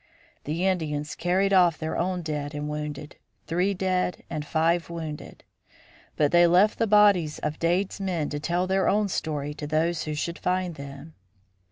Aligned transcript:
The 0.45 0.65
Indians 0.65 1.13
carried 1.13 1.53
off 1.53 1.77
their 1.77 1.95
own 1.95 2.23
dead 2.23 2.55
and 2.55 2.67
wounded 2.67 3.17
three 3.45 3.75
dead 3.75 4.23
and 4.31 4.43
five 4.43 4.89
wounded. 4.89 5.43
But 6.15 6.31
they 6.31 6.47
left 6.47 6.79
the 6.79 6.87
bodies 6.87 7.37
of 7.43 7.59
Dade's 7.59 8.01
men 8.01 8.27
to 8.29 8.39
tell 8.39 8.65
their 8.65 8.89
own 8.89 9.09
story 9.09 9.53
to 9.53 9.67
those 9.67 10.05
who 10.05 10.15
should 10.15 10.39
find 10.39 10.73
them. 10.73 11.13